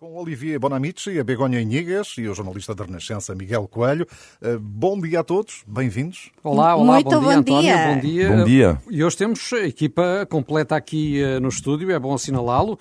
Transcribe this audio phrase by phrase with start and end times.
[0.00, 4.06] Com Olivier Bonamici, a Begonha Inigues e o jornalista da Renascença Miguel Coelho.
[4.40, 6.30] Uh, bom dia a todos, bem-vindos.
[6.42, 7.86] Olá, olá, Muito bom dia, bom António, dia.
[7.86, 8.28] bom dia.
[8.30, 8.82] Bom dia.
[8.90, 12.78] E hoje temos a equipa completa aqui uh, no estúdio, é bom assinalá-lo.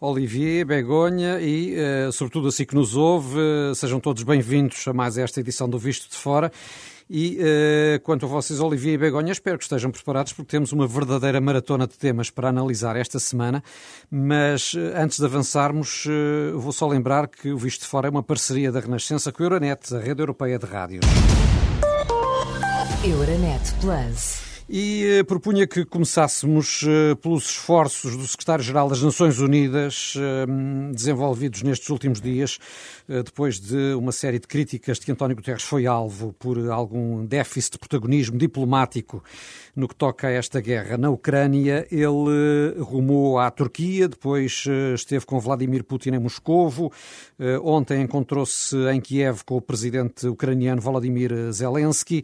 [0.00, 3.38] Olivier, Begonha e, uh, sobretudo, assim que nos ouve,
[3.76, 6.50] sejam todos bem-vindos a mais esta edição do Visto de Fora.
[7.08, 10.88] E uh, quanto a vocês, Olivier e Begonha, espero que estejam preparados porque temos uma
[10.88, 13.62] verdadeira maratona de temas para analisar esta semana.
[14.10, 18.10] Mas uh, antes de avançarmos, uh, vou só lembrar que o Visto de Fora é
[18.10, 21.06] uma parceria da Renascença com a Euronet, a rede europeia de rádios.
[23.04, 24.44] Euronet Plus.
[24.68, 26.84] E propunha que começássemos
[27.22, 30.14] pelos esforços do Secretário-Geral das Nações Unidas,
[30.92, 32.58] desenvolvidos nestes últimos dias,
[33.08, 37.72] depois de uma série de críticas de que António Guterres foi alvo por algum déficit
[37.72, 39.22] de protagonismo diplomático
[39.74, 41.86] no que toca a esta guerra na Ucrânia.
[41.90, 46.90] Ele eh, rumou à Turquia, depois eh, esteve com Vladimir Putin em Moscovo,
[47.38, 52.22] eh, ontem encontrou-se em Kiev com o presidente ucraniano Volodymyr Zelensky.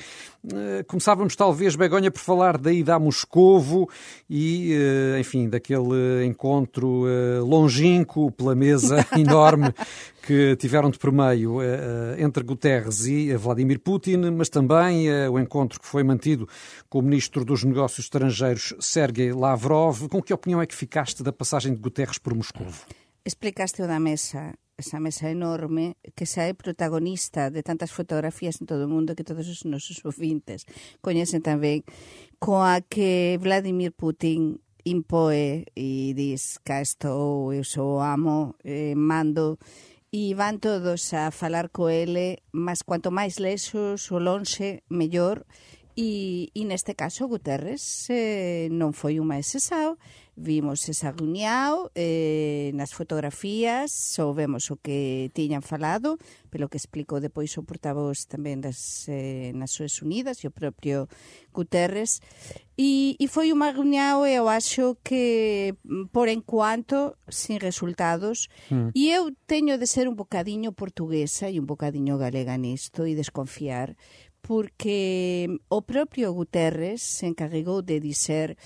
[0.52, 3.88] Eh, Começávamos talvez, Begonha, por falar da ida a Moscovo
[4.28, 9.74] e, eh, enfim, daquele encontro eh, longínquo pela mesa enorme
[10.22, 11.66] que tiveram de por meio eh,
[12.18, 16.48] eh, entre Guterres e eh, Vladimir Putin, mas também o encontro que foi mantido
[16.88, 20.08] com o ministro dos Negócios Estrangeiros, Sergei Lavrov.
[20.08, 22.86] Com que opinião é que ficaste da passagem de Guterres por Moscovo?
[23.24, 28.66] Explicaste o da mesa, esa mesa enorme que xa é protagonista de tantas fotografías en
[28.66, 30.66] todo o mundo que todos os nosos ouvintes
[31.02, 31.82] coñecen tamén,
[32.38, 39.58] coa que Vladimir Putin impoe e dis cá estou, eu sou amo, eh, mando
[40.12, 45.48] e van todos a falar co ele, mas cuanto máis lesos o lonxe, mellor.
[45.96, 49.96] E, e neste caso Guterres eh, non foi unha exesao
[50.36, 56.16] vimos esa reunião eh, nas fotografías, soubemos o que tiñan falado,
[56.48, 61.04] pelo que explicou depois o portavoz tamén das eh, Nações Unidas e o propio
[61.52, 62.24] Guterres,
[62.80, 65.76] e, e foi unha reunião, eu acho que
[66.10, 68.90] por enquanto sin resultados, Mm.
[68.96, 73.96] e eu teño de ser un bocadiño portuguesa e un bocadiño galega nisto e desconfiar,
[74.42, 78.56] porque o propio Guterres se encarregou de dizer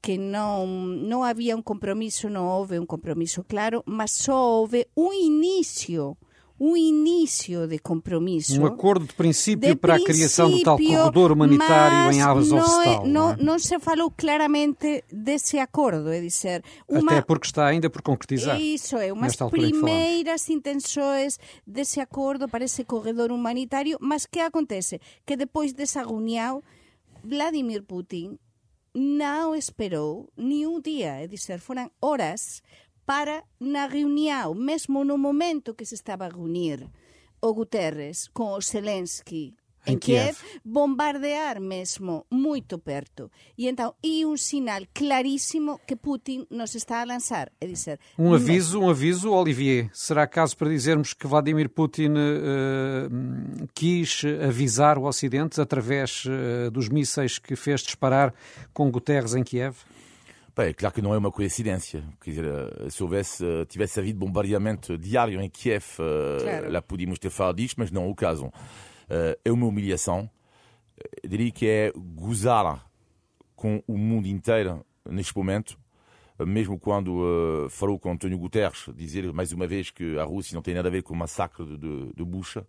[0.00, 5.12] que non, non había un compromiso, non houve un compromiso claro, mas só houve un
[5.12, 6.16] inicio,
[6.56, 8.56] un inicio de compromiso.
[8.56, 12.82] Um acordo de princípio de para a criação do tal princípio, corredor humanitário em Azovstal.
[12.82, 13.36] é- não non, é?
[13.44, 18.56] non se falou claramente desse acordo, é dizer, uma, Até porque está ainda por concretizar.
[18.60, 19.36] Iso é, falamos.
[19.52, 21.36] primeiras intenções
[21.68, 25.00] dese acordo para ese corredor humanitario, mas que acontece?
[25.28, 26.64] Que depois desa reunião,
[27.24, 28.40] Vladimir Putin
[28.94, 32.66] non esperou ni un día, é dizer, foran horas
[33.06, 36.90] para na reunión, mesmo no momento que se estaba a reunir
[37.40, 40.60] o Guterres con o Zelensky Em Kiev, Kiev.
[40.64, 43.30] bombardear mesmo moito perto.
[43.56, 48.34] E então, e un sinal clarísimo que Putin nos está a lançar, é dizer, Um
[48.34, 49.88] aviso, um aviso, Olivier.
[49.92, 53.08] Será caso para dizermos que Vladimir Putin eh,
[53.74, 58.34] quis avisar o Ocidente através eh, dos mísseis que fez disparar
[58.72, 59.76] com Guterres em Kiev?
[60.56, 62.02] Bem, é claro que não é uma coincidência.
[62.20, 66.70] Quer dizer, eh, se houvesse, tivesse havido bombardeamento diário em Kiev, Claro.
[66.70, 68.52] lá podíamos ter falado disto, mas não é o caso.
[69.10, 70.30] Eh, É uma humilhação.
[71.22, 72.86] Eu diria que é gozar
[73.56, 75.78] com o mundo inteiro neste momento,
[76.38, 80.54] eh, mesmo quando eh, falou com António Guterres, dizer mais uma vez que a Rússia
[80.54, 82.66] não tem nada a ver com o massacre de, de, de Bucha,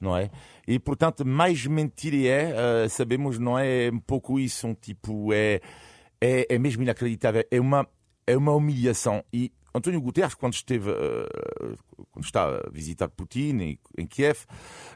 [0.00, 0.30] não é?
[0.66, 5.60] E portanto, mais mentira é, eh, sabemos, não é um pouco isso, um tipo, é,
[6.20, 7.86] é, é mesmo inacreditável, é uma,
[8.26, 9.24] é uma humilhação.
[9.32, 11.74] E António Guterres, quando esteve, eh,
[12.10, 14.40] quando está a visitar Putin em, em Kiev,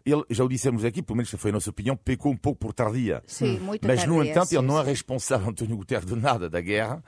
[0.05, 2.73] ele, já o dissemos aqui, pelo menos foi a nossa opinião, pecou um pouco por
[2.73, 3.23] tardia.
[3.27, 6.51] Sim, muito Mas, no tardia, entanto, sim, ele não é responsável, António Guterres, de nada
[6.51, 7.03] da guerra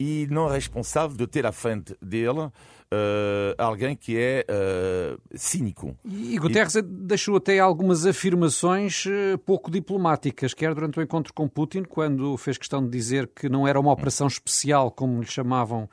[0.00, 2.50] e não é responsável de ter à frente dele
[2.90, 5.94] eh, alguém que é eh, cínico.
[6.06, 9.04] E Guterres deixou até algumas afirmações
[9.44, 13.68] pouco diplomáticas, quer durante o encontro com Putin, quando fez questão de dizer que não
[13.68, 15.86] era uma operação especial, como lhe chamavam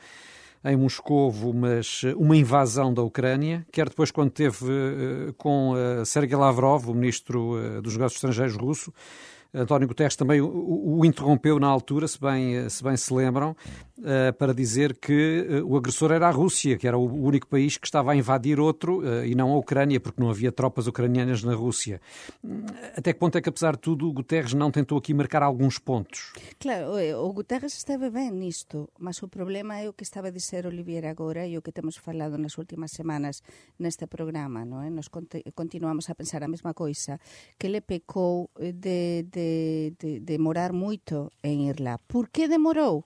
[0.64, 6.38] em Moscovo, mas uma invasão da Ucrânia, quer depois quando teve eh, com eh, Sergei
[6.38, 8.94] Lavrov, o ministro eh, dos Negócios Estrangeiros russo,
[9.54, 13.56] António Guterres também o, o interrompeu na altura, se bem se, bem se lembram,
[14.00, 17.78] uh, para dizer que uh, o agressor era a Rússia, que era o único país
[17.78, 21.44] que estava a invadir outro uh, e não a Ucrânia, porque não havia tropas ucranianas
[21.44, 22.02] na Rússia.
[22.96, 25.80] Até que ponto é que, apesar de tudo, o Guterres não tentou aqui marcar alguns
[25.80, 26.34] pontos?
[26.60, 30.66] Claro, o Guterres esteve bem nisto, mas o problema é o que estava a dizer
[30.66, 33.42] Olivier agora e o que temos falado nas últimas semanas
[33.80, 34.90] neste programa, não é?
[34.90, 35.10] Nos
[35.56, 37.20] continuamos a pensar a mesma coisa,
[37.58, 41.98] que ele pecou de, de, de demorar moito en irla.
[42.08, 43.06] Por que demorou?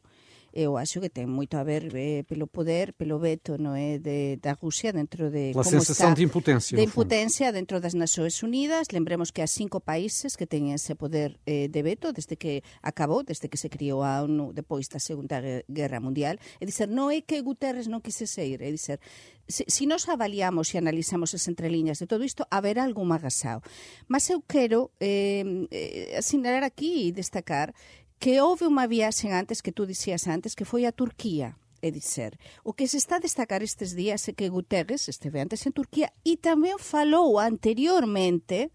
[0.53, 4.37] Eu acho que ten moito a ver eh, pelo poder, pelo veto no é de,
[4.37, 8.87] da Rusia dentro de a sensação de impotência de impotência dentro das Nações Unidas.
[8.91, 13.23] Lembremos que há cinco países que teñen ese poder eh, de veto desde que acabou,
[13.23, 17.23] desde que se criou a ONU depois da Segunda Guerra Mundial é dizer, non é
[17.23, 18.99] que Guterres non quisese ir é dizer,
[19.47, 23.63] se, se nos avaliamos e analizamos as entreliñas de todo isto, haberá algún agasao
[24.11, 27.71] mas eu quero eh, eh, asinalar aquí e destacar
[28.21, 31.57] que houve unha viaxe antes que tú dixías antes que foi a Turquía.
[31.81, 35.65] É dizer, o que se está a destacar estes días é que Guterres esteve antes
[35.65, 38.69] en Turquía e tamén falou anteriormente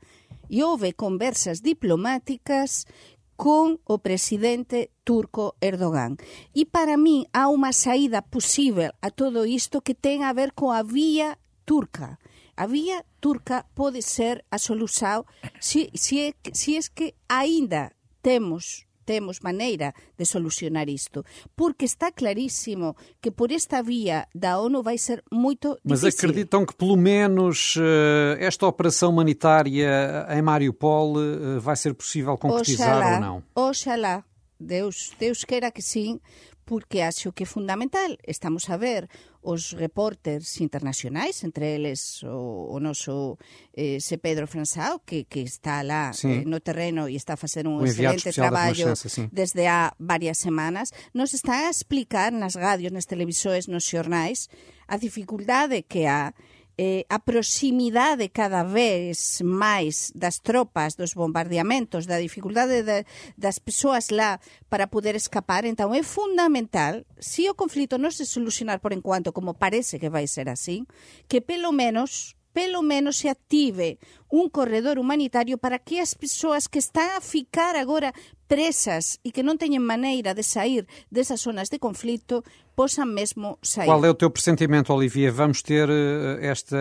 [0.50, 2.90] e houve conversas diplomáticas
[3.38, 6.18] con o presidente turco Erdogan.
[6.50, 10.82] E para mí há unha saída posible a todo isto que ten a ver coa
[10.82, 12.18] vía turca.
[12.58, 15.22] A vía turca pode ser a solución
[15.62, 17.94] se, es que aínda
[18.26, 21.24] temos temos maneira de solucionar isto,
[21.54, 26.06] porque está clarísimo que por esta vía da ONU vai ser muito Mas difícil.
[26.06, 32.36] Mas acreditam que pelo menos uh, esta operação humanitária em Mariupol uh, vai ser possível
[32.36, 33.42] concretizar oxalá, ou não?
[33.54, 34.24] Oxalá,
[34.58, 36.20] Deus, Deus queira que sim,
[36.64, 38.16] porque acho que é fundamental.
[38.26, 39.08] Estamos a ver
[39.46, 43.38] os reporters internacionais, entre eles o, o noso
[43.72, 47.68] eh, se Pedro Fransao, que, que está lá eh, no terreno e está a facer
[47.70, 48.90] un excelente traballo
[49.30, 54.50] desde há varias semanas, nos está a explicar nas radios, nas televisores, nos xornais,
[54.90, 56.34] a dificultade que há
[56.78, 64.12] eh, a proximidade cada vez máis das tropas, dos bombardeamentos, da dificultade de, das persoas
[64.12, 64.38] lá
[64.68, 69.56] para poder escapar, então é fundamental, se o conflito non se solucionar por enquanto, como
[69.56, 70.84] parece que vai ser así,
[71.24, 73.98] que pelo menos pelo menos se active
[74.30, 78.16] un corredor humanitario para que as persoas que están a ficar agora
[78.48, 83.86] presas e que non teñen maneira de sair desas zonas de conflito possam mesmo sair.
[83.86, 85.32] Qual é o teu pressentimento, Olivia?
[85.32, 86.76] Vamos ter uh, esta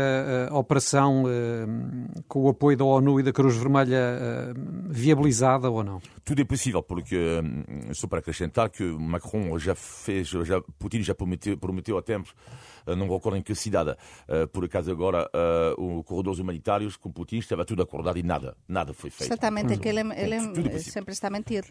[0.51, 4.53] uh, operação uh, com o apoio da ONU e da Cruz Vermelha
[4.89, 6.01] viabilizada ou não?
[6.25, 7.17] Tudo é possível, porque
[7.93, 12.33] só para acrescentar que Macron já fez, já, Putin já prometeu, prometeu há tempos
[12.85, 13.95] não recordo em que cidade.
[14.51, 18.93] Por acaso agora, uh, os corredores humanitários com Putin estava tudo acordado e nada, nada
[18.93, 19.31] foi feito.
[19.31, 21.65] Exatamente, é que ele, ele é sempre está a mentir.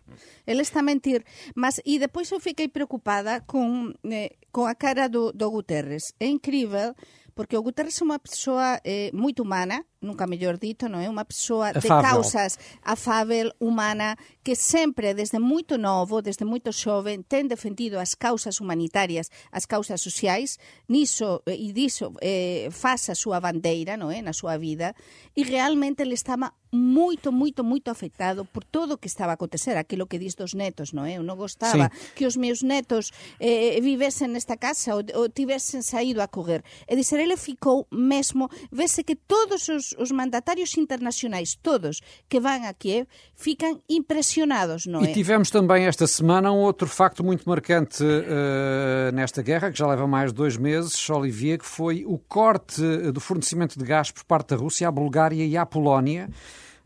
[0.46, 1.24] Ele está a mentir.
[1.54, 6.02] Mas, e depois eu fiquei preocupada com, eh, com a cara do, do Guterres.
[6.18, 6.94] É incrível,
[7.34, 11.08] porque o Guterres é uma pessoa eh, muito humana, nunca mellor dito, non é?
[11.08, 14.14] Unha persoa de causas afável, humana,
[14.44, 20.04] que sempre, desde moito novo, desde moito xoven, ten defendido as causas humanitarias, as causas
[20.04, 24.20] sociais, niso e diso eh, faz a súa bandeira, non é?
[24.20, 24.92] Na súa vida,
[25.32, 29.78] e realmente ele estaba moito, moito, moito afectado por todo o que estaba a acontecer,
[29.78, 31.16] aquilo que dis dos netos, non é?
[31.16, 32.18] Eu non gostaba sí.
[32.18, 36.66] que os meus netos eh, vivesen nesta casa ou, ou tivesen saído a correr.
[36.90, 42.66] E dizer, ele ficou mesmo, vese que todos os, os mandatarios internacionais, todos que van
[42.68, 45.10] a Kiev, fican impressionados, não é?
[45.10, 49.86] E tivemos também esta semana um outro facto muito marcante uh, nesta guerra, que já
[49.86, 52.82] leva mais de dois meses, Olivier, que foi o corte
[53.12, 56.28] do fornecimento de gás por parte da Rússia à Bulgária e à Polónia.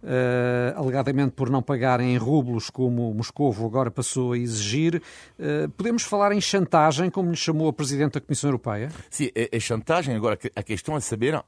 [0.01, 5.03] Uh, alegadamente por não pagarem em rublos, como Moscou agora passou a exigir.
[5.37, 8.91] Uh, podemos falar em chantagem, como lhe chamou a Presidente da Comissão Europeia?
[9.11, 10.15] Sim, é, é chantagem.
[10.15, 11.43] Agora, a questão é saber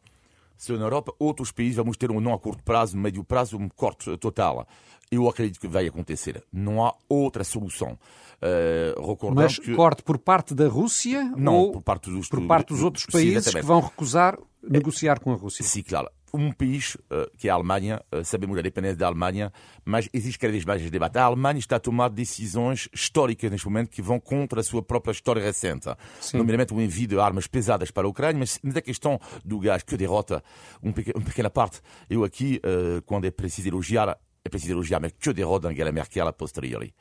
[0.60, 3.66] se na Europa outros países vamos ter um não a curto prazo, médio prazo, um
[3.66, 4.68] corte total.
[5.10, 6.44] Eu acredito que vai acontecer.
[6.52, 7.98] Não há outra solução.
[8.42, 9.74] Uh, Mas que...
[9.74, 13.52] corte por parte da Rússia não, ou por parte dos, por parte dos outros países
[13.52, 15.64] que vão recusar negociar com a Rússia?
[15.64, 19.52] Sim, claro um país, uh, que é a Alemanha, uh, sabemos a dependência da Alemanha,
[19.84, 21.18] mas existe cada vez mais debate.
[21.18, 25.12] A Alemanha está a tomar decisões históricas neste momento que vão contra a sua própria
[25.12, 25.88] história recente.
[26.20, 26.38] Sim.
[26.38, 29.96] Nomeadamente o envio de armas pesadas para a Ucrânia, mas na questão do gás que
[29.96, 30.42] derrota
[30.82, 31.80] uma pequena parte.
[32.08, 36.26] Eu aqui, uh, quando é preciso elogiar, é preciso elogiar, mas que derrota Angela Merkel
[36.26, 36.94] a posteriori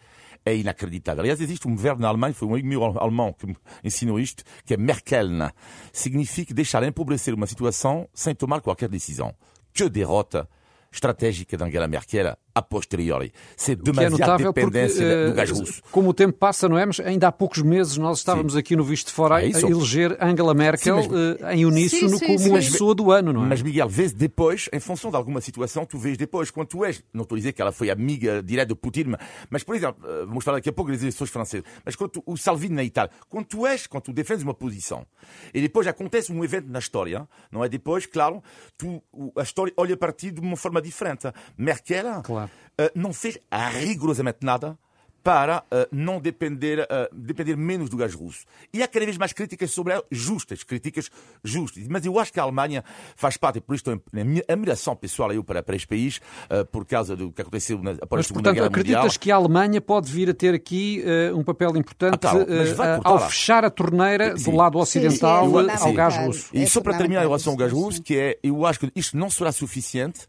[0.46, 1.22] é inacreditável.
[1.22, 4.44] Aliás, existe um verbo na Alemanha, foi um amigo meu alemão que me ensinou isto,
[4.66, 5.50] que é Merkeln.
[5.92, 9.34] Significa deixar empobrecer uma situação sem tomar qualquer decisão.
[9.74, 10.50] Que derrota
[10.92, 13.32] estratégica de Angela Merkel a posteriori.
[13.58, 15.82] C'est demasiada é dependência porque, do gás russo.
[15.92, 16.86] Como o tempo passa, não é?
[16.86, 18.60] Mas ainda há poucos meses nós estávamos sim.
[18.60, 21.54] aqui no Visto de Fora é a eleger Angela Merkel sim, mas...
[21.54, 23.48] em uníssono sim, como a pessoa do ano, não é?
[23.48, 27.04] Mas, Miguel, vês depois, em função de alguma situação, tu vês depois, quando tu és,
[27.14, 29.16] não estou a dizer que ela foi amiga direta de Putin,
[29.50, 32.38] mas, por exemplo, vamos falar daqui a pouco das eleições francesas, mas quando tu, o
[32.38, 35.06] Salvini na Itália, quando tu és, quando tu defendes uma posição,
[35.54, 37.70] e depois acontece um evento na história, não é?
[37.70, 38.44] Depois, claro,
[38.78, 39.02] tu,
[39.38, 41.28] a história olha para ti de uma forma diferente.
[41.58, 42.49] Merkel claro.
[42.80, 43.38] Uh, não fez
[43.82, 44.78] rigorosamente nada
[45.24, 48.46] para uh, não depender, uh, depender menos do gás russo.
[48.74, 51.10] E há cada vez mais críticas sobre ela, justas, críticas
[51.44, 51.88] justas.
[51.88, 52.84] Mas eu acho que a Alemanha
[53.16, 56.18] faz parte, e por isso estou na minha admiração pessoal eu para, para este país,
[56.50, 59.20] uh, por causa do que aconteceu na, após mas, a Segunda portanto, Guerra acreditas Mundial.
[59.20, 61.04] que a Alemanha pode vir a ter aqui
[61.36, 64.50] um papel importante ah, claro, ao fechar a torneira sim.
[64.50, 66.50] do lado ocidental sim, sim, ao gás russo?
[66.54, 69.18] E só para terminar em relação ao gás russo, que é, eu acho que isto
[69.18, 70.28] não será suficiente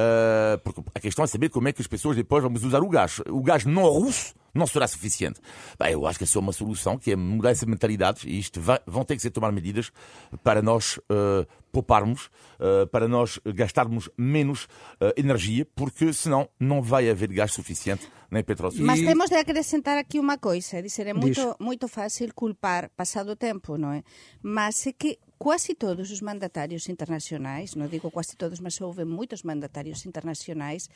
[0.00, 2.88] Uh, porque a questão é saber como é que as pessoas depois vamos usar o
[2.88, 3.20] gás.
[3.28, 5.40] O gás não russo não será suficiente.
[5.78, 8.60] Bem, eu acho que é só uma solução, que é mudar essas mentalidades, e isto
[8.60, 9.92] vai, vão ter que ser tomar medidas
[10.42, 12.26] para nós uh, pouparmos,
[12.58, 18.44] uh, para nós gastarmos menos uh, energia, porque senão não vai haver gás suficiente nem
[18.44, 19.02] petróleo suficiente.
[19.02, 23.32] Mas temos de acrescentar aqui uma coisa, é dizer, é muito, muito fácil culpar passado
[23.32, 24.02] o tempo, não é?
[24.42, 29.40] Mas é que Quase todos os mandatarios internacionais, non digo quase todos, mas houve moitos
[29.40, 30.92] mandatarios internacionais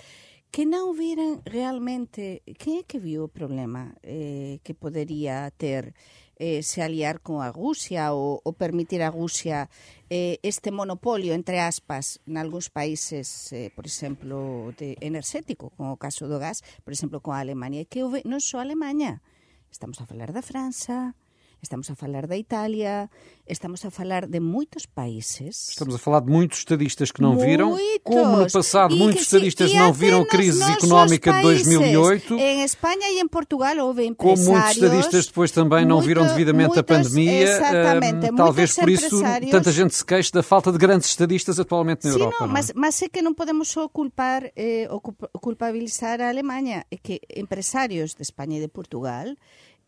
[0.52, 5.96] que non viran realmente quen é que viu o problema eh, que poderia ter
[6.36, 9.72] eh, se aliar con a Rusia ou, ou permitir a Rusia
[10.12, 16.28] eh, este monopolio, entre aspas, nalgúns países, eh, por exemplo, de enerxético, como o caso
[16.28, 19.24] do gas, por exemplo, con a Alemania, que houve non só a Alemania,
[19.72, 21.16] estamos a falar da França,
[21.64, 23.08] Estamos a falar da Itália,
[23.48, 25.70] estamos a falar de muitos países.
[25.70, 27.46] Estamos a falar de muitos estadistas que não muitos.
[27.46, 32.34] viram, como no passado muitos estadistas não viram a crise económica de 2008.
[32.34, 34.44] Em Espanha e em Portugal houve empresários.
[34.44, 37.42] Como muitos estadistas depois também não viram devidamente muitos, a pandemia.
[37.42, 38.30] Exatamente.
[38.30, 42.12] Um, talvez por isso tanta gente se queixe da falta de grandes estadistas atualmente na
[42.12, 42.36] Sim, Europa.
[42.40, 42.58] Não, não é?
[42.58, 45.00] mas, mas é que não podemos só culpar eh, ou
[45.40, 46.84] culpabilizar a Alemanha.
[46.90, 49.24] É que empresários de Espanha e de Portugal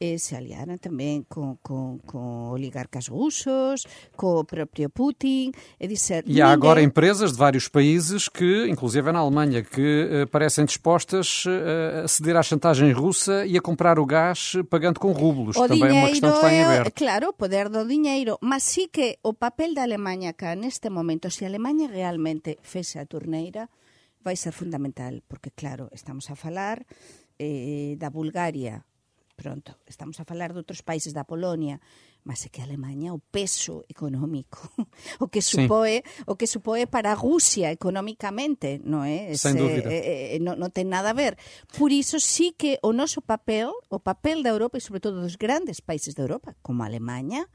[0.01, 3.85] eh, se aliaram também com, com, com oligarcas russos,
[4.17, 5.53] com o próprio Putin.
[5.79, 10.27] É dizer, e há agora empresas de vários países que, inclusive na Alemanha, que eh,
[10.27, 15.13] parecem dispostas eh, a ceder à chantagem russa e a comprar o gás pagando com
[15.13, 15.57] rublos.
[15.57, 16.95] O também é uma questão que está em aberto.
[16.95, 18.39] claro, o poder do dinheiro.
[18.41, 23.01] Mas sim que o papel da Alemanha cá, neste momento, se a Alemanha realmente fecha
[23.01, 23.69] a torneira,
[24.27, 26.85] vai ser fundamental, porque, claro, estamos a falar
[27.39, 28.85] eh, da Bulgária,
[29.37, 31.79] pronto, estamos a falar de outros países da Polonia,
[32.25, 34.59] mas é que a Alemanha o peso económico,
[35.21, 36.25] o que supoe, sí.
[36.27, 39.31] o que supoe para a Rusia economicamente, non é?
[39.31, 39.93] Ese, Sen dúbida.
[39.93, 41.37] Eh, eh, eh non, non ten nada a ver.
[41.77, 45.37] Por iso sí que o noso papel, o papel da Europa e sobre todo dos
[45.37, 47.47] grandes países da Europa, como a Alemanha,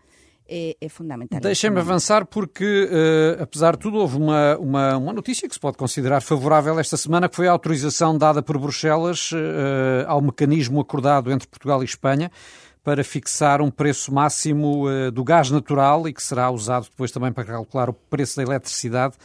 [0.52, 1.40] é, é fundamental.
[1.40, 5.78] Deixem-me avançar porque, uh, apesar de tudo, houve uma, uma, uma, notícia que se pode
[5.78, 9.38] considerar favorável esta semana, que foi a autorização dada por Bruxelas uh,
[10.08, 12.30] ao mecanismo acordado entre Portugal e Espanha
[12.84, 17.32] para fixar um preço máximo uh, do gás natural e que será usado depois também
[17.32, 19.16] para calcular o preço da eletricidade.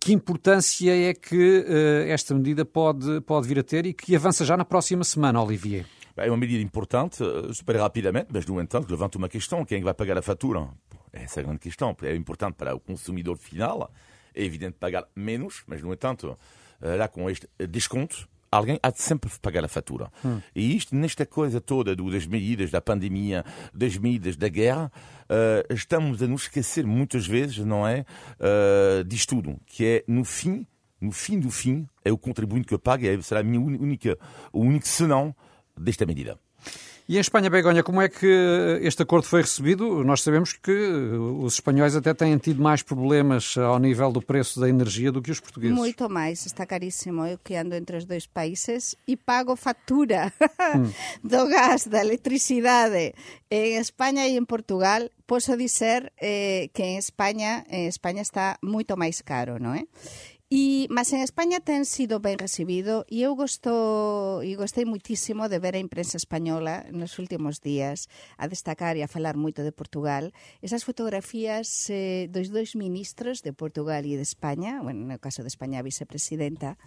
[0.00, 1.64] que importância é que
[2.08, 5.86] esta medida pode, pode vir a ter e que avança já na próxima semana, Olivier?
[6.16, 9.84] É uma medida importante, eh, super rapidamente, mas, no entanto, levanta uma questão: quem é
[9.84, 10.68] vai pagar a fatura?
[11.12, 11.96] Essa é a grande questão.
[12.02, 13.90] É importante para o consumidor final,
[14.34, 16.36] é evidente pagar menos, mas, no entanto,
[16.80, 20.10] eh, lá com este desconto, alguém há de sempre pagar a fatura.
[20.24, 20.40] Hum.
[20.54, 24.90] E isto, nesta coisa toda das medidas da pandemia, das medidas da guerra,
[25.24, 28.04] uh, estamos a nos esquecer muitas vezes, não é,
[28.40, 30.66] uh, disto tudo, que é, no fim,
[31.00, 34.18] no fim do fim, é o contribuinte que paga, é, será a minha única,
[34.52, 35.34] o único senão
[35.78, 36.38] desta medida.
[37.08, 38.26] E em Espanha, Begonha, como é que
[38.82, 40.02] este acordo foi recebido?
[40.02, 44.68] Nós sabemos que os espanhóis até têm tido mais problemas ao nível do preço da
[44.68, 45.76] energia do que os portugueses.
[45.76, 47.24] Muito mais, está caríssimo.
[47.24, 50.32] Eu que ando entre os dois países e pago fatura
[50.74, 50.90] hum.
[51.22, 53.14] do gás, da eletricidade
[53.48, 55.08] em Espanha e em Portugal.
[55.28, 59.84] Posso dizer eh, que em Espanha, em Espanha está muito mais caro, não é?
[60.46, 65.58] E, mas en España ten sido ben recibido e eu gosto, e gostei muitísimo de
[65.58, 68.06] ver a imprensa española nos últimos días
[68.38, 70.30] a destacar e a falar moito de Portugal.
[70.62, 75.82] Esas fotografías eh, dos ministros de Portugal e de España, bueno, no caso de España
[75.82, 76.78] vicepresidenta,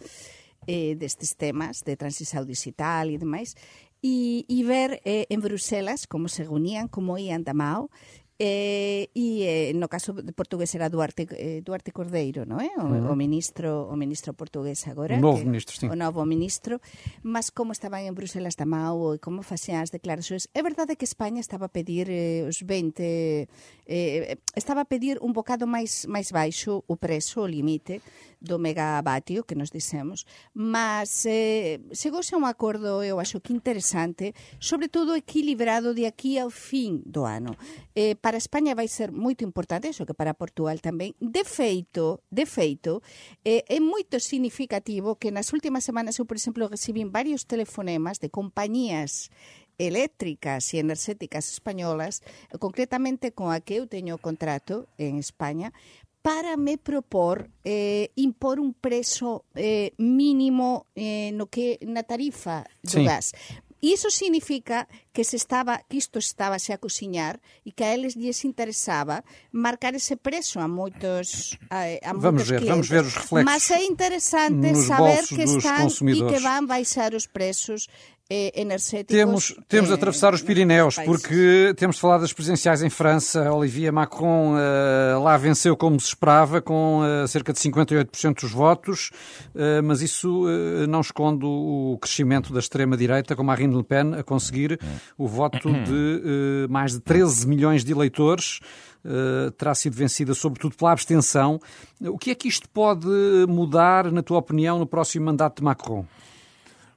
[0.64, 3.60] eh, destes temas de transição digital e demais,
[4.00, 7.92] e, e ver eh, en Bruselas como se reunían, como ian da mao,
[8.40, 12.72] Eh, e eh, no caso de portugués era Duarte, eh, Duarte Cordeiro, non é?
[12.80, 15.20] O, o ministro o ministro portugués agora.
[15.20, 15.92] O novo que, ministro, sim.
[15.92, 16.80] O novo ministro.
[17.20, 21.04] Mas como estaban en Bruselas da Mau e como facían as declaracións, é verdade que
[21.04, 23.52] España estaba a pedir eh, os 20
[23.92, 28.00] eh, estaba a pedir un bocado máis máis baixo o prezo, o limite
[28.40, 30.24] do megavatio que nos dissemos,
[30.56, 34.32] mas eh, chegouse a un acordo, eu acho que interesante,
[34.64, 37.60] sobre todo equilibrado de aquí ao fin do ano.
[37.92, 41.18] Eh, para España vai ser moito importante, iso que para Portugal tamén.
[41.18, 43.02] De feito, de feito,
[43.42, 48.30] eh, é moito significativo que nas últimas semanas eu, por exemplo, recibín varios telefonemas de
[48.30, 49.34] compañías
[49.82, 52.22] eléctricas e enerxéticas españolas,
[52.62, 55.74] concretamente con a que eu teño contrato en España,
[56.22, 63.02] para me propor eh, impor un preso eh, mínimo eh, no que na tarifa do
[63.02, 63.10] sí.
[63.10, 63.34] gas.
[63.82, 68.44] Iso significa que se estaba que isto estaba a cociñar e que a eles lles
[68.44, 72.68] interesaba marcar ese preço a moitos a, a Vamos ver, clientes.
[72.68, 77.16] vamos ver os reflexos Mas é interessante nos saber que están e que van baixar
[77.16, 77.88] os preços
[78.30, 79.16] energéticos.
[79.16, 83.52] Temos, temos de eh, atravessar os Pirineus, porque temos de falar das presidenciais em França.
[83.52, 89.10] Olivier Macron eh, lá venceu como se esperava, com eh, cerca de 58% dos votos,
[89.56, 90.46] eh, mas isso
[90.88, 94.80] não esconde o crescimento da extrema-direita, com Marine Le Pen a conseguir
[95.18, 98.60] o voto de mais de 13 milhões de eleitores.
[99.04, 101.60] eh, terá sido vencida sobretudo pela abstenção.
[102.02, 103.08] O que é que isto pode
[103.48, 106.06] mudar, na tua opinião, no próximo mandato de Macron?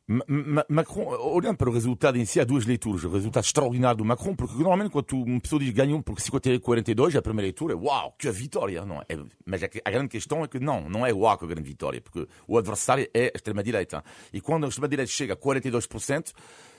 [0.07, 3.05] Ma- Ma- Macron, olhando para o resultado em si, há duas leituras.
[3.05, 7.17] O resultado extraordinário do Macron, porque normalmente quando uma pessoa diz ganhou por 50 42,
[7.17, 8.85] a primeira leitura é uau, que vitória.
[8.85, 9.05] Não é?
[9.47, 12.01] Mas a, a grande questão é que não, não é uau que a grande vitória,
[12.01, 14.05] porque o adversário é a extrema-direita.
[14.33, 16.33] E quando a extrema-direita chega a 42%,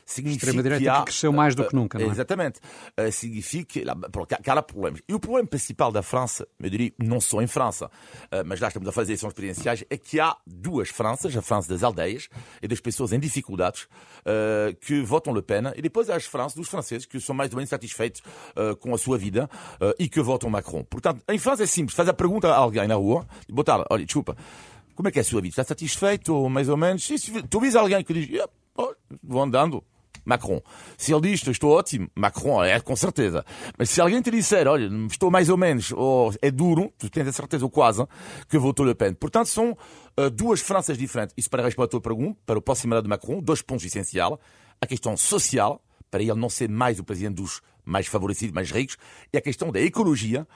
[0.05, 2.09] significa Extrema-direita que que cresceu mais do que nunca, não é?
[2.09, 2.59] Exatamente.
[2.99, 5.01] Uh, significa que, há- problemas.
[5.07, 7.89] E o problema principal da França, eu diria, não só em França, uh,
[8.45, 11.83] mas lá estamos a fazer eleições presidenciais, é que há duas Franças, a França das
[11.83, 12.27] aldeias
[12.61, 13.87] e das pessoas em dificuldades,
[14.81, 17.57] que votam Le Pen, e depois há as Franças dos franceses, que são mais ou
[17.57, 18.21] menos satisfeitos
[18.79, 19.49] com a sua vida
[19.99, 20.83] e que votam Macron.
[20.83, 24.35] Portanto, em França é simples, faz a pergunta a alguém na rua, botar, olha, desculpa,
[24.95, 25.51] como é que é a sua vida?
[25.53, 27.03] Está satisfeito, ou mais ou menos?
[27.05, 28.93] Se tu vês alguém que diz, "Yeah, oh,
[29.23, 29.83] vou andando,
[30.25, 30.61] Macron.
[30.97, 33.45] Se ele diz estou ótimo, Macron é com certeza.
[33.77, 37.27] Mas se alguém te disser, olha, estou mais ou menos, ou é duro, tu tens
[37.27, 38.05] a certeza ou quase
[38.49, 39.13] que votou Le Pen.
[39.13, 41.33] Portanto, são uh, duas Franças diferentes.
[41.37, 44.37] Isso para responder à tua pergunta, para o próximo mandato de Macron, dois pontos essenciais.
[44.81, 48.97] A questão social, para ele não ser mais o presidente dos mais favorecidos, mais ricos,
[49.31, 50.47] e a questão da ecologia,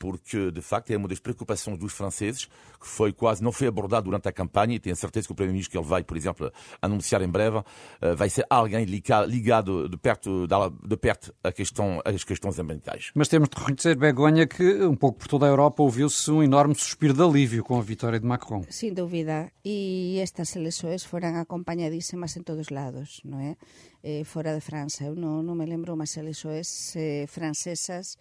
[0.00, 2.46] porque de facto é uma das preocupações dos franceses,
[2.80, 5.70] que foi quase não foi abordado durante a campanha, e tenho certeza que o primeiro-ministro
[5.70, 7.62] que ele vai, por exemplo, anunciar em breve,
[8.00, 12.58] eh, vai ser alguém liga- ligado de perto, da- de perto à questão, às questões
[12.58, 13.12] ambientais.
[13.14, 16.74] Mas temos de reconhecer, Begonha, que um pouco por toda a Europa ouviu-se um enorme
[16.74, 18.64] suspiro de alívio com a vitória de Macron.
[18.70, 19.52] Sin dúbida.
[19.62, 23.60] E estas eleições foran acompañadísimas en todos lados, non é?
[24.02, 25.04] Eh, fora de França.
[25.04, 28.16] Eu non, non me lembro máis eleições eh, francesas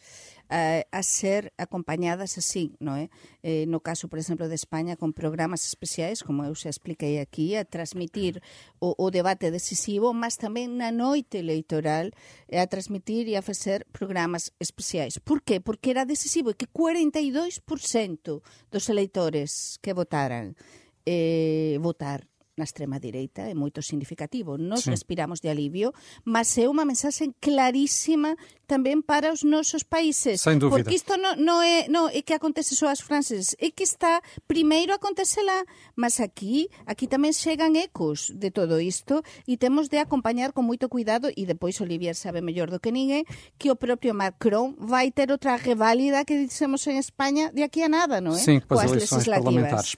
[0.52, 3.08] eh, a ser acompañadas así, non é?
[3.40, 7.56] Eh, no caso, por exemplo, de España, con programas especiais, como eu xa expliquei aquí,
[7.56, 8.44] a transmitir
[8.84, 12.12] o, o debate decisivo, mas tamén na noite electoral
[12.52, 15.16] eh, a transmitir e a facer programas especiais.
[15.24, 15.64] Por qué?
[15.64, 20.60] Porque era decisivo que 42% dos eleitores que votaran
[21.06, 22.29] eh, votar
[22.60, 24.60] na extrema direita é moito significativo.
[24.60, 25.96] Nos respiramos de alivio,
[26.28, 28.36] mas é unha mensaxe clarísima
[28.68, 30.44] tamén para os nosos países.
[30.44, 30.84] Sem dúvida.
[30.84, 34.22] Porque isto non, non, é, non é que acontece só aos franceses, é que está
[34.46, 35.64] primeiro acontece lá,
[35.96, 40.92] mas aquí aquí tamén chegan ecos de todo isto e temos de acompañar con moito
[40.92, 43.24] cuidado e depois Olivier sabe mellor do que ninguén
[43.58, 47.90] que o propio Macron vai ter outra reválida que dixemos en España de aquí a
[47.90, 48.42] nada, non é?
[48.42, 49.46] Sim, com as eleições legislativas.
[49.46, 49.90] parlamentares.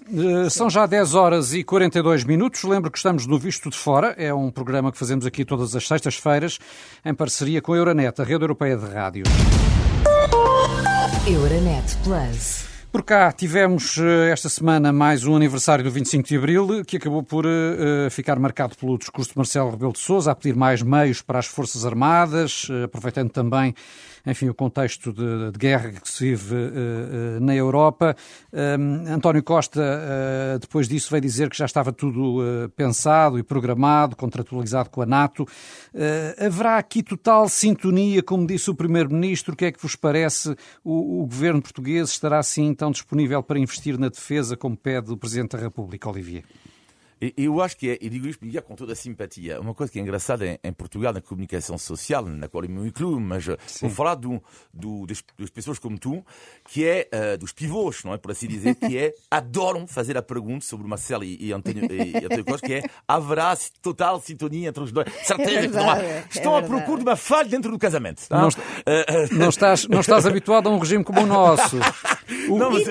[0.46, 2.51] Eh, São já 10 horas e 42 minutos.
[2.64, 4.14] Lembro que estamos no Visto de Fora.
[4.18, 6.60] É um programa que fazemos aqui todas as sextas-feiras
[7.04, 9.24] em parceria com a Euronet, a rede europeia de rádio.
[11.28, 12.72] Euronet Plus.
[12.92, 17.24] Por cá tivemos eh, esta semana mais um aniversário do 25 de Abril, que acabou
[17.24, 21.22] por eh, ficar marcado pelo discurso de Marcelo Rebelo de Sousa a pedir mais meios
[21.22, 23.74] para as Forças Armadas, eh, aproveitando também,
[24.26, 28.16] enfim, o contexto de, de guerra que se vive eh, eh, na Europa.
[28.54, 34.16] Um, António Costa, eh, depois disso, veio dizer que já estava tudo pensado e programado,
[34.16, 35.48] contratualizado com a NATO.
[36.38, 39.54] Haverá aqui total sintonia, como disse o Primeiro-Ministro.
[39.54, 40.56] O que é que vos parece?
[40.84, 45.18] O, o governo português estará assim tão disponível para investir na defesa como pede o
[45.18, 46.44] Presidente da República, Olivier?
[47.22, 50.00] E eu acho que é, e digo isto com toda a simpatia, uma coisa que
[50.00, 53.58] é engraçada em, em Portugal, na comunicação social, na qual eu me incluo, mas eh,
[53.68, 53.86] Sim.
[53.86, 54.42] vou falar do,
[54.74, 56.26] do, das, das, pessoas como tu,
[56.68, 58.18] que é uh, dos pivôs, não é?
[58.18, 62.26] Por assim dizer, que é, adoram fazer a pergunta sobre Marcelo e, e António, e,
[62.26, 65.08] António Costa, que é, haverá total sintonia entre os dois.
[65.24, 66.00] Certeza é verdade, que não há.
[66.00, 68.28] É Estão à procura de uma falha dentro do casamento.
[68.28, 68.42] Tá?
[68.42, 71.78] Não, uh, uh, não, estás, não estás habituado a um regime como o nosso.
[72.50, 72.84] O não, mas,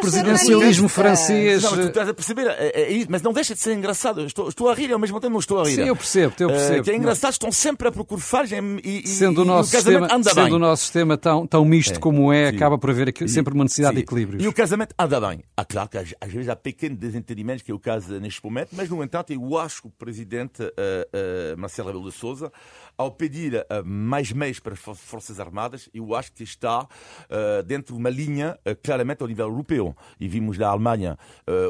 [0.00, 1.62] presidencialismo francês.
[1.62, 4.24] Não, mas tu estás a perceber, é, é, mas não deixa de ser engraçado.
[4.26, 5.76] Estou, estou a rir ao mesmo tempo, não estou a rir.
[5.76, 6.80] Sim, eu percebo, eu percebo.
[6.80, 8.50] Uh, que é engraçado, estão sempre a procurar falhas
[8.84, 10.52] e, sendo o nosso e o sistema, anda sendo bem.
[10.54, 12.56] o nosso sistema tão, tão misto é, como é, sim.
[12.56, 13.98] acaba por haver aqui, sempre uma necessidade sim.
[13.98, 14.40] de equilíbrio.
[14.40, 15.44] E o casamento anda bem.
[15.56, 18.70] Ah, claro que às, às vezes há pequenos desentendimentos, que é o caso neste momento,
[18.72, 22.52] mas no entanto eu acho que o presidente uh, uh, Marcelo Rebelo de Sousa
[22.96, 27.94] ao pedir uh, mais meios para as Forças Armadas, eu acho que está uh, dentro
[27.94, 29.96] de uma linha uh, claramente ao nível europeu.
[30.20, 31.18] E vimos na Alemanha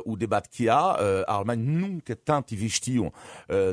[0.05, 0.97] o debate que há.
[1.27, 3.13] a Alemanha nunca tanto investiu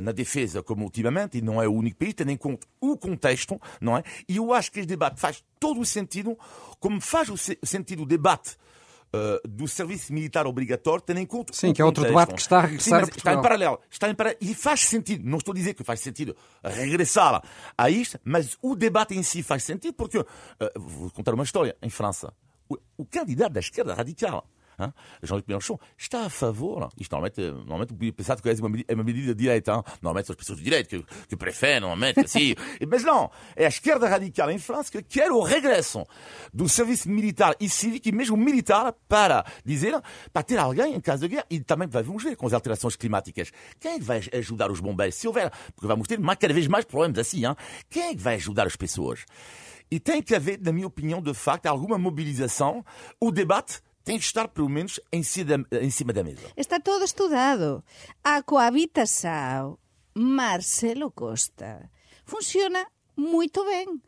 [0.02, 3.60] na defesa como ultimamente, e não é o único país, tendo em conta o contexto,
[3.80, 4.04] não é?
[4.28, 6.38] E eu acho que este debate faz todo o sentido,
[6.80, 8.56] como faz o sentido o debate
[9.14, 11.54] uh, do serviço militar obrigatório, tendo em conta.
[11.54, 13.06] Sim, que é outro debate que está a regressar.
[13.06, 13.80] Sim, está em paralelo.
[13.90, 14.40] Está em paralelo.
[14.42, 15.28] E faz sentido.
[15.28, 17.42] Não estou a dizer que faz sentido regressar
[17.78, 20.20] a isto, mas o debate em si faz sentido porque.
[20.20, 20.26] Uh,
[20.76, 21.76] vou contar uma história.
[21.82, 22.34] Em França,
[22.98, 24.46] o, candidato da esquerda radical
[24.80, 24.94] Hein?
[25.22, 26.90] Jean-Luc Mélenchon está a favor.
[26.98, 29.74] Isto normalmente, normalmente podia pensar que é uma, é uma medida de direita.
[29.74, 29.84] Hein?
[30.02, 32.56] Normalmente são as pessoas de direita que, que preferem, normalmente, assim.
[32.88, 36.06] Mas não, é a esquerda radical em França que quer o regresso
[36.54, 40.02] do serviço militar e cívico e mesmo militar para dizer,
[40.32, 41.46] para ter alguém em caso de guerra.
[41.50, 43.52] E também vamos ver com as alterações climáticas.
[43.80, 45.16] Quem é que vai ajudar os bombeiros?
[45.16, 47.46] Se houver, porque vamos ter mais, cada vez mais problemas assim.
[47.46, 47.56] Hein?
[47.90, 49.26] Quem é que vai ajudar as pessoas?
[49.92, 52.86] E tem que haver, na minha opinião, de facto, alguma mobilização.
[53.20, 56.42] O debate tem que estar, pelo menos, em cima, da, em cima da mesa.
[56.56, 57.84] Está todo estudado.
[58.24, 59.78] A cohabitação
[60.14, 61.90] Marcelo Costa
[62.26, 64.00] funciona muito bem.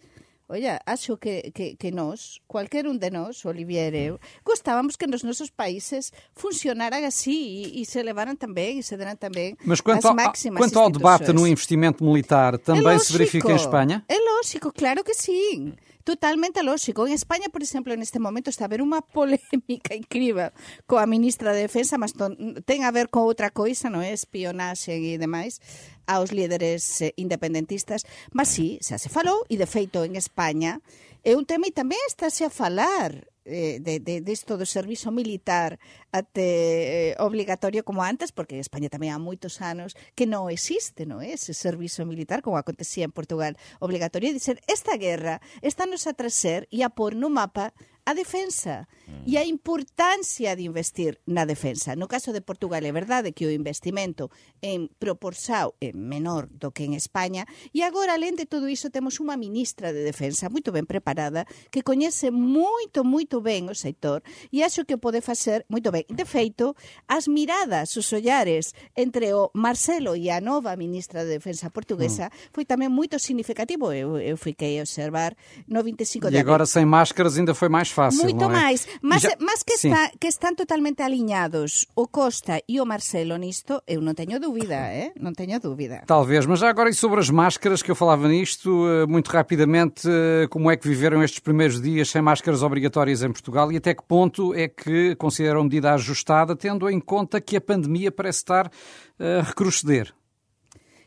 [0.54, 5.08] Olha, acho que, que, que nós, qualquer um de nós, Olivier e eu, gostávamos que
[5.08, 9.80] nos nosos países funcionaran así e, e se levaran também e se deran também Mas
[9.80, 10.16] quanto, ao,
[10.58, 14.04] quanto ao debate no investimento militar, também é se verifica em Espanha?
[14.10, 15.76] É lógico, claro que sim.
[16.04, 17.06] Totalmente lógico.
[17.06, 20.50] En España, por exemplo, neste momento está a haber unha polémica incrível
[20.90, 22.18] coa ministra de Defensa, mas
[22.66, 24.10] ten a ver con outra coisa, non é?
[24.10, 25.62] Espionaxe e demais
[26.10, 28.10] aos líderes eh, independentistas.
[28.34, 30.82] Mas sí, xa se falou, e de feito en España
[31.22, 35.10] é un tema e tamén estáse a falar eh, de, de, de isto do servizo
[35.10, 40.52] militar até eh, obligatorio como antes, porque en España tamén há moitos anos que non
[40.54, 41.34] existe non é?
[41.34, 44.30] ese servizo militar como acontecía en Portugal obligatorio.
[44.30, 47.74] E dizer esta guerra está nos a traser e a pôr no mapa
[48.06, 48.90] a defensa
[49.26, 51.96] e a importancia de investir na defensa.
[51.96, 56.84] No caso de Portugal é verdade que o investimento en proporção é menor do que
[56.84, 60.90] en España e agora, além de todo iso, temos unha ministra de defensa moito ben
[60.90, 66.06] preparada que coñece moito, moito ben o sector e acho que pode facer moito ben.
[66.10, 66.74] De feito,
[67.08, 72.54] as miradas, os ollares entre o Marcelo e a nova ministra de defensa portuguesa mm.
[72.54, 73.94] foi tamén moito significativo.
[73.94, 75.38] Eu, eu fiquei a observar
[75.70, 78.24] no 25 de E agora sem máscaras ainda foi mais fácil.
[78.24, 78.48] Muito é?
[78.48, 78.88] mais.
[79.02, 79.36] Mas, já...
[79.40, 84.14] mas que, está, que están totalmente alinhados o Costa e o Marcelo nisto, eu não
[84.14, 85.12] tenho dúvida, eh?
[85.20, 86.04] não tenho dúvida.
[86.06, 90.08] Talvez, mas já agora e sobre as máscaras que eu falava nisto, eh, muito rapidamente,
[90.08, 93.94] eh, como é que viveram estes primeiros dias sem máscaras obrigatórias em Portugal e até
[93.96, 98.72] que ponto é que consideram medida ajustada, tendo em conta que a pandemia parece estar
[99.20, 100.14] a recrudescer?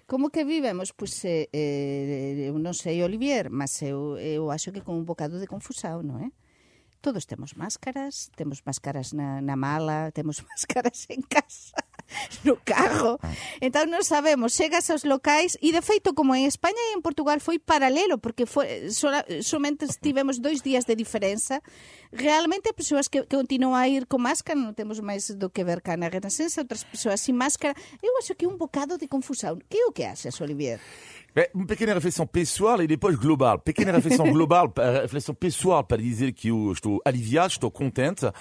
[0.07, 0.93] Como que vivemos?
[0.93, 5.41] Pois, eh, eh, eu non sei, Olivier, mas eu, eu acho que con un bocado
[5.41, 6.29] de confusão, non é?
[7.05, 11.77] todos temos máscaras, temos máscaras na, na mala, temos máscaras en casa,
[12.49, 13.21] no carro.
[13.61, 17.45] Entón non sabemos, chegas aos locais e de feito como en España e en Portugal
[17.45, 21.61] foi paralelo porque foi sola, somente tivemos dois días de diferenza.
[22.09, 25.85] Realmente persoas que, que continúan a ir con máscara, non temos máis do que ver
[25.85, 27.77] cá na Renascença, outras persoas sin máscara.
[28.01, 29.61] Eu acho que é un bocado de confusão.
[29.69, 30.81] Que o que achas, Olivier?
[31.67, 33.59] Pequena reflexão pessoal e depois global.
[33.59, 38.25] Pequena reflexão global, reflexão pessoal para dizer que eu estou aliviado, estou contente.
[38.25, 38.33] Uh, uh,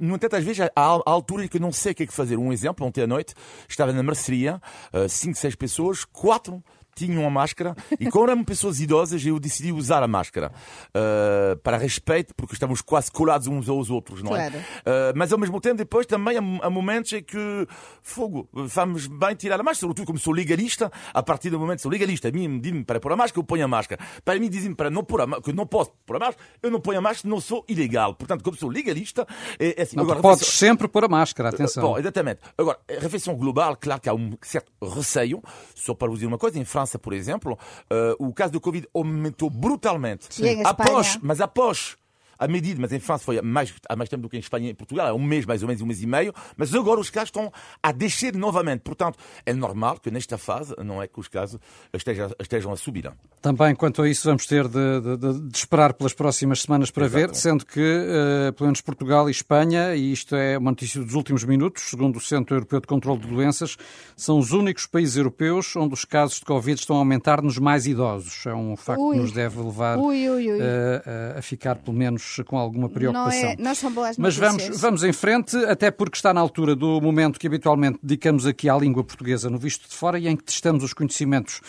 [0.00, 2.38] no entanto, às vezes há, há alturas que não sei o que é fazer.
[2.38, 3.34] Um exemplo, ontem à noite
[3.68, 4.60] estava na mercearia,
[4.94, 6.62] uh, cinco, seis pessoas, quatro
[6.94, 10.52] tinham a máscara e como eram pessoas idosas eu decidi usar a máscara
[10.88, 14.56] uh, para respeito porque estamos quase colados uns aos outros não Claro.
[14.56, 17.66] é Uh, mas ao mesmo tempo depois também há, momentos em que
[18.02, 21.82] fogo vamos bem tirar a máscara sobretudo como sou legalista a partir do momento que
[21.82, 24.38] sou legalista a mim me dizem para pôr a máscara eu ponho a máscara para
[24.38, 26.80] mim dizem para não pôr a máscara que não posso pôr a máscara eu não
[26.80, 29.26] ponho a máscara não sou ilegal portanto como sou legalista
[29.58, 31.82] é, é assim Não, Agora, podes refeição- sempre pôr a máscara, atenção.
[31.82, 32.40] Bom, exatamente.
[32.56, 35.42] Agora, refeição global, claro que há um certo receio.
[35.74, 37.58] Só para vos dizer uma coisa, em França, por exemplo,
[37.90, 40.28] eh, o caso do Covid aumentou brutalmente.
[40.42, 41.20] E em Após, Espanha?
[41.22, 41.96] mas após
[42.40, 44.68] a medida, mas em França foi há mais, há mais tempo do que em Espanha
[44.68, 46.98] e em Portugal, há um mês, mais ou menos, um mês e meio, mas agora
[46.98, 48.80] os casos estão a descer novamente.
[48.80, 51.60] Portanto, é normal que nesta fase, não é que os casos
[51.92, 53.10] estejam, estejam a subir.
[53.42, 57.06] Também quanto a isso vamos ter de, de- de- de esperar pelas próximas semanas para
[57.08, 61.14] ver, sendo que, eh, pelo menos Portugal e Espanha, e isto é uma notícia dos
[61.14, 63.76] últimos minutos, segundo o Centro Europeu de Controlo de Doenças,
[64.16, 67.86] são os únicos países europeus onde os casos de Covid estão a aumentar nos mais
[67.86, 68.44] idosos.
[68.46, 69.16] É um facto Ui.
[69.16, 70.58] que nos deve levar Ui, ui, ui.
[70.60, 73.42] a- a ficar, pelo menos, com alguma preocupação.
[73.42, 74.68] Não, é, não são boas Mas notícias.
[74.68, 78.68] vamos, vamos em frente, até porque está na altura do momento que habitualmente dedicamos aqui
[78.68, 81.60] à língua portuguesa no Visto de Fora e em que testamos os conhecimentos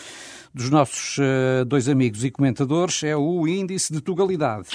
[0.54, 4.68] dos nossos eh, dois amigos e comentadores, é o índice de tugalidade.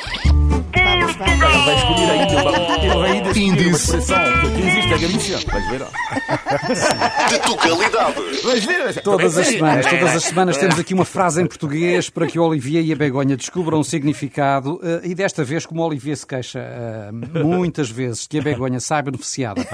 [1.17, 1.47] Vamos.
[1.65, 4.17] Vai escolher ainda uma, ele vai ainda escolher uma expressão
[4.55, 5.37] que existe a Galícia.
[5.51, 5.81] Vais ver.
[7.29, 8.41] de tugalidade.
[8.43, 9.01] Vais ver.
[9.01, 12.43] Todas as semanas, todas as semanas temos aqui uma frase em português para que o
[12.43, 16.25] Olivier e a Begonha descubram o significado eh, e desta vez, como o Olivier se
[16.25, 17.09] queixa eh,
[17.43, 19.65] muitas vezes que a Begonha sai beneficiada,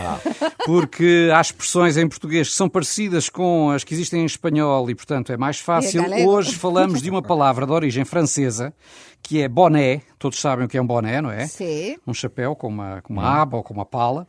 [0.66, 4.96] porque há expressões em português que são parecidas com as que existem em espanhol e,
[4.96, 6.04] portanto, é mais fácil.
[6.28, 8.74] Hoje falamos de uma palavra de origem francesa
[9.22, 10.02] que é boné.
[10.20, 11.33] Todos sabem o que é um boné, não é?
[11.48, 11.98] Sim.
[12.06, 14.28] um chapéu com uma, com uma aba ou com uma pala.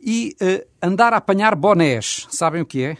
[0.00, 2.96] E eh, andar a apanhar bonés, sabem o que é?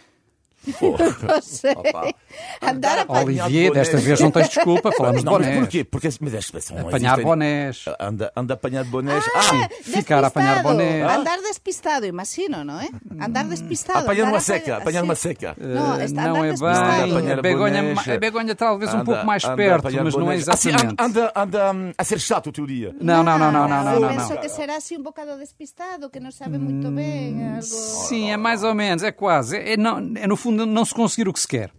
[0.81, 0.91] Não.
[0.91, 2.15] Opa.
[2.63, 3.89] Andar a Apanhar Olivier, bonés.
[3.89, 5.61] desta vez não tens desculpa, falamos de Não, mas bonés.
[5.61, 5.85] porquê?
[5.85, 7.25] Porque, mas a expressão não Apanhar existe.
[7.25, 7.85] bonés.
[7.99, 9.25] Anda, anda a apanhar bonés.
[9.35, 10.77] Ah, Ah, ficar a apanhar despistado.
[10.79, 11.03] boné.
[11.03, 12.89] Andar despistado, imagino, não é?
[13.21, 14.01] Andar despistado.
[14.01, 14.77] apanhar uma seca.
[14.77, 15.29] apanhar- uma assim.
[15.29, 15.57] seca.
[15.59, 17.15] Não, Eh, está não andar é despistado.
[17.23, 17.33] bem.
[17.33, 18.09] A Begonha, bonés.
[18.09, 20.49] a Begonha talvez um pouco mais perto, mas não é bonés.
[20.49, 20.95] Ah, exatamente.
[21.03, 22.95] anda, anda hum, a ser chato o teu dia.
[23.01, 24.09] Não, não, não, não, não, não, não.
[24.09, 24.41] penso não.
[24.41, 27.49] que será assim um bocado despistado, que não sabe muito bem.
[27.49, 27.63] Algo...
[27.63, 29.57] Sim, é mais ou menos, é quase.
[29.57, 31.71] É, é não, é no fundo não se conseguir o que se quer.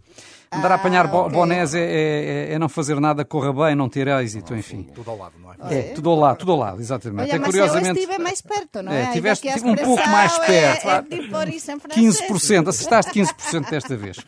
[0.52, 1.32] Andar a apanhar Ah, ok.
[1.32, 4.82] bonés é, é- é não fazer nada que corra bem, não ter êxito, enfim.
[4.94, 5.78] Tudo ao lado, não é?
[5.78, 7.28] É, tudo ao lado, tudo ao lado, exatamente.
[7.30, 7.88] Olha, é mas curiosamente.
[7.88, 9.06] eu estive mais perto, não É, é?
[9.12, 12.20] Tiveste a um pouco mais perto, É, é tipo isso em francês.
[12.20, 14.18] 15%, acertaste 15% desta vez.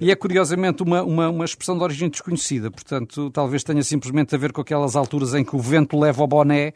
[0.00, 4.38] E é curiosamente uma, uma, uma expressão de origem desconhecida, portanto, talvez tenha simplesmente a
[4.38, 6.72] ver com aquelas alturas em que o vento leva o boné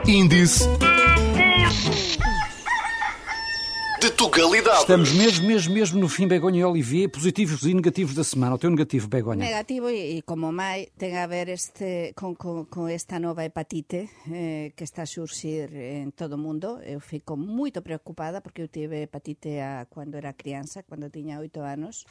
[0.07, 0.67] Índice
[4.19, 4.81] De tugalidade.
[4.81, 8.55] Estamos mesmo, mesmo, mesmo no fim, Begonha e Olivier, positivos e negativos da semana.
[8.55, 9.45] O teu negativo, Begonha.
[9.45, 14.09] Negativo e, e como mai ten a ver este con, con, con esta nova hepatite
[14.27, 16.83] eh, que está a surxir en todo o mundo.
[16.83, 21.63] Eu fico moito preocupada porque eu tive hepatite a cando era crianza, cando tiña oito
[21.63, 22.03] anos,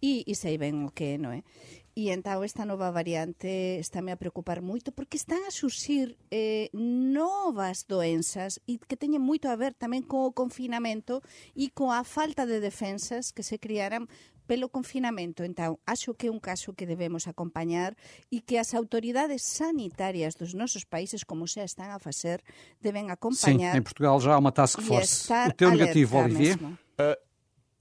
[0.00, 1.44] e, e sei ben o que é, non é?
[1.92, 7.84] E entao esta nova variante estáme a preocupar moito porque están a surxir eh, novas
[7.84, 11.20] doenzas e que teñen moito a ver tamén co confinamento
[11.52, 14.08] e coa falta de defensas que se criaran
[14.48, 15.44] pelo confinamento.
[15.44, 17.92] Entón, acho que é un caso que debemos acompañar
[18.32, 22.40] e que as autoridades sanitarias dos nosos países, como xa están a facer,
[22.80, 25.28] deben Sim, acompañar em Portugal já há uma task force.
[25.28, 26.56] O teu negativo, Olivier?
[26.56, 26.72] mesmo.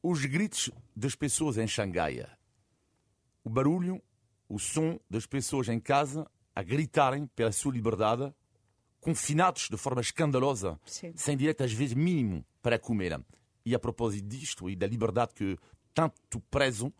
[0.03, 2.27] Os gritos das pessoas em Xangai,
[3.43, 4.01] o barulho,
[4.47, 8.33] o som das pessoas em casa a gritarem pela sua liberdade,
[8.99, 11.13] confinados de forma escandalosa, Sim.
[11.15, 13.19] sem direito às vezes mínimo para comer.
[13.65, 15.57] E a propósito disto e da liberdade que
[15.93, 16.93] tanto prezam,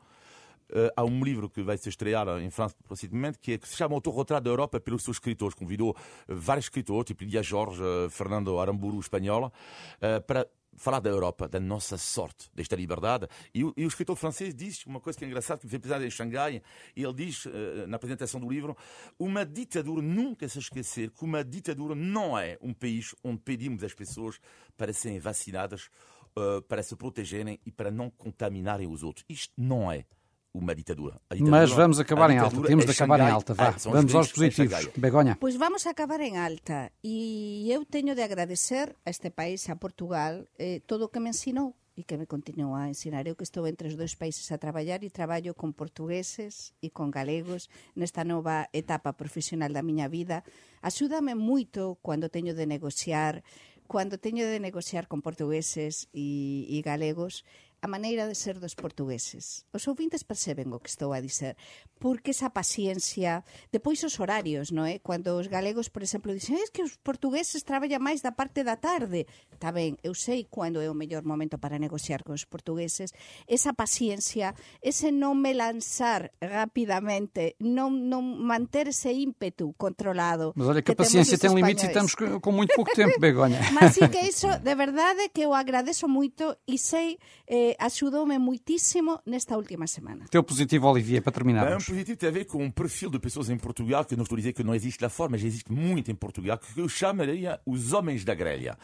[0.70, 3.76] eh, há um livro que vai se estrear em França proximamente, que, é, que se
[3.76, 5.54] chama Autorretrato da Europa pelos seus escritores.
[5.54, 5.96] Convidou
[6.28, 9.52] eh, vários escritores, tipo Lídia Jorge, eh, Fernando Aramburu, espanhola,
[10.00, 13.28] eh, para falar da Europa, da nossa sorte, desta liberdade.
[13.54, 15.82] E o, e o escritor francês diz uma coisa que é engraçada, que me fez
[15.82, 16.62] pensar em Xangai,
[16.96, 18.76] ele diz, eh, na apresentação do livro,
[19.20, 23.94] uma ditadura, nunca se esquecer que uma ditadura não é um país onde pedimos às
[23.94, 24.40] pessoas
[24.78, 25.90] para serem vacinadas,
[26.36, 29.26] eh, para se protegerem e para não contaminarem os outros.
[29.28, 30.06] Isto não é
[30.54, 31.20] uma ditadura.
[31.32, 32.62] Ditadura- Mas vamos acabar em alta.
[32.62, 33.32] Temos é de acabar em Xangai.
[33.32, 33.54] alta.
[33.54, 33.70] Vá.
[33.70, 34.90] Ah, Vamos aos em positivos.
[34.98, 35.38] Begonha.
[35.40, 40.48] Pois vamos acabar en alta e eu teño de agradecer a este país, a Portugal,
[40.60, 43.28] eh, todo o que me ensinou e que me continúa a ensinar.
[43.28, 47.12] Eu que estou entre os dois países a traballar e traballo con portugueses e con
[47.12, 50.44] galegos nesta nova etapa profesional da miña vida.
[50.84, 53.44] Axúdame moito cando teño de negociar,
[53.92, 57.44] cando teño de negociar con portugueses e, e galegos,
[57.82, 59.66] a maneira de ser dos portugueses.
[59.74, 61.58] Os ouvintes perceben o que estou a dizer,
[61.98, 65.02] porque esa paciencia, depois os horarios, non é?
[65.02, 68.78] Cando os galegos, por exemplo, dicen, es que os portugueses traballan máis da parte da
[68.78, 69.26] tarde.
[69.50, 73.18] Está ben, eu sei cando é o mellor momento para negociar con os portugueses.
[73.50, 80.54] Esa paciencia, ese non me lanzar rapidamente, non, non manter ese ímpetu controlado.
[80.54, 83.74] Mas olha que, que a tem os limites e estamos com muito pouco tempo, Begonha.
[83.74, 87.18] Mas sí que iso, de verdade, que eu agradeço moito e sei,
[87.50, 90.26] eh, axudoume muitísimo nesta última semana.
[90.30, 91.32] Teu positivo, Olivier, para
[91.70, 94.18] É um positivo tem a ver com um perfil de pessoas em Portugal, que eu
[94.18, 96.80] não estou a dizer que não existe lá fora, mas existe muito em Portugal, que
[96.80, 98.78] eu chamaria os homens da grelha.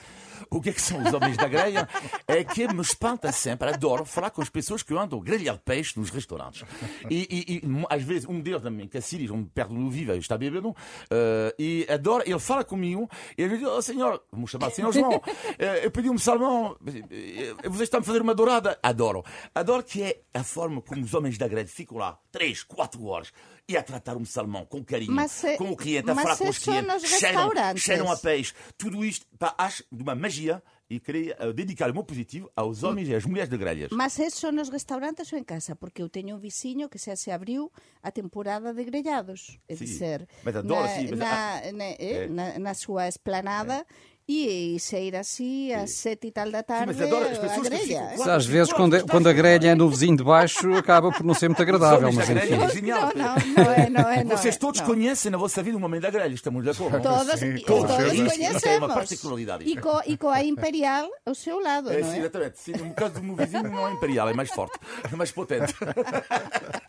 [0.50, 1.88] O que é que são os homens da grelha?
[2.28, 5.97] É que me espanta sempre, adoro falar com as pessoas que andam a grelhar peixe
[5.97, 6.63] nos restaurantes.
[7.10, 10.38] E, e, e às vezes, um deles também, que é um perto no viva, está
[10.38, 10.76] bêbado,
[11.10, 15.21] eh, e adora, ele fala comigo, e ele diz, oh senhor, vamos chamar senhor João,
[15.58, 18.77] eh, eu pedi um salmão, eh, você está a fazer uma dourada?
[18.82, 19.24] Adoro.
[19.54, 23.32] Adoro que é a forma como os homens da grelha ficam lá, 3, 4 horas,
[23.68, 26.48] e a tratar um salmão com carinho, Mas, eh, com o cliente, a falar com
[26.48, 27.84] os isso nos clientes, cheiram, restaurantes.
[27.84, 28.54] cheiram a peixe.
[28.78, 32.82] Tudo isto, pá, acho de uma magia e queria eh, dedicar o meu positivo aos
[32.84, 33.92] homens e às mulheres de grelhas.
[33.92, 35.76] Mas é só nos restaurantes ou en casa?
[35.76, 37.70] Porque eu teño un vizinho que xa se abriu
[38.02, 39.60] a temporada de grellados.
[39.68, 42.28] É Sí, dizer, mas adoro, na, sí, mas- na, ah, na, eh, é.
[42.30, 43.86] na, na súa esplanada
[44.28, 47.68] e, e sair así às sete e tal da tarde mas adoro as a pessoas
[47.70, 48.13] que grelha.
[48.36, 51.34] Às vezes, quando, a- quando a grelha é no vizinho de baixo, acaba por não
[51.34, 52.54] ser muito agradável, mas enfim.
[52.56, 53.12] é genial.
[53.16, 54.24] Não, não, não é, não é.
[54.24, 54.88] Não Vocês é, todos não.
[54.88, 57.02] conhecem na vossa vida um homem da grelha, estamos de acordo?
[57.02, 57.92] Todos, Sim, e- com todos.
[58.13, 58.94] Isso- isso é uma conhecemos.
[58.94, 59.63] particularidade.
[59.70, 62.20] E co, e coa Imperial ao seu lado, É, não sim, é?
[62.20, 62.60] exatamente.
[62.60, 64.78] Sim, no caso do meu vizinho não é imperial, é mais forte,
[65.12, 65.74] é mais potente.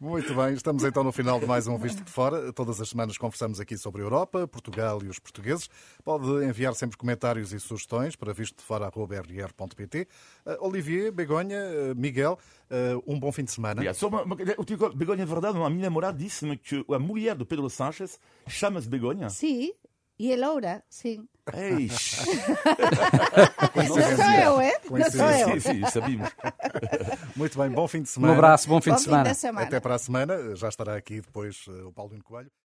[0.00, 2.52] Muito bem, estamos então no final de mais um Visto de Fora.
[2.52, 5.68] Todas as semanas conversamos aqui sobre a Europa, Portugal e os portugueses.
[6.04, 10.06] Pode enviar sempre comentários e sugestões para vistodefora.rr.pt.
[10.46, 12.38] Uh, Olivier, Begonha, uh, Miguel,
[12.70, 13.92] uh, um bom fim de semana.
[13.92, 17.34] Só uma, uma, eu digo, Begonha, é verdade, a minha namorada disse-me que a mulher
[17.34, 19.28] do Pedro Sánchez chama-se Begonha.
[19.30, 19.72] Sim,
[20.18, 21.26] e a Loura, sim.
[21.54, 22.18] Eish.
[23.74, 24.80] Não sou eu, é?
[24.90, 25.60] Não sou eu.
[25.60, 26.28] Sim, sim, sabíamos.
[27.36, 28.34] Muito bem, bom fim de Um semana.
[28.34, 29.34] abraço, bom fim Bom de semana.
[29.34, 29.66] semana.
[29.66, 30.56] Até para a semana.
[30.56, 32.50] Já estará aqui depois uh, o Paulo Coelho.